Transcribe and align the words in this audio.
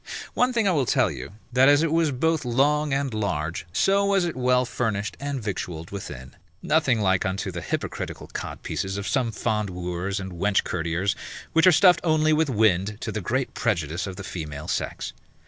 One 0.33 0.51
thing 0.51 0.67
I 0.67 0.71
will 0.71 0.87
tell 0.87 1.11
you, 1.11 1.33
that 1.53 1.69
as 1.69 1.83
it 1.83 1.91
was 1.91 2.09
both 2.09 2.43
long 2.43 2.91
and 2.91 3.13
large, 3.13 3.67
so 3.71 4.03
was 4.03 4.25
it 4.25 4.35
well 4.35 4.65
furnished 4.65 5.15
and 5.19 5.39
victualled 5.39 5.91
within, 5.91 6.35
nothing 6.63 6.99
like 6.99 7.23
unto 7.23 7.51
the 7.51 7.61
hypocritical 7.61 8.25
codpieces 8.29 8.97
of 8.97 9.07
some 9.07 9.31
fond 9.31 9.69
wooers 9.69 10.19
and 10.19 10.31
wench 10.31 10.63
courtiers, 10.63 11.15
which 11.53 11.67
are 11.67 11.71
stuffed 11.71 12.01
only 12.03 12.33
with 12.33 12.49
wind, 12.49 12.97
to 13.01 13.11
the 13.11 13.21
great 13.21 13.53
prejudice 13.53 14.07
of 14.07 14.15
the 14.15 14.23
female 14.23 14.67
sex. 14.67 15.13